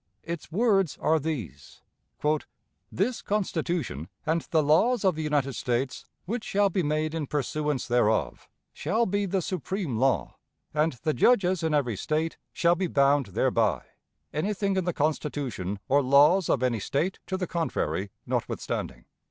[0.23, 1.83] Its words are these:
[2.91, 7.87] "This Constitution, and the laws of the United States, which shall be made in pursuance
[7.87, 10.37] thereof, shall be the supreme law,
[10.73, 13.85] and the judges in every State shall be bound thereby,
[14.33, 19.05] anything in the Constitution or laws of any State to the contrary notwithstanding.